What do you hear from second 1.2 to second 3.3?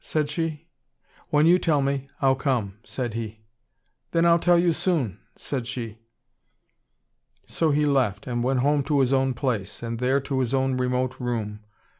"When you tell me, I'll come," said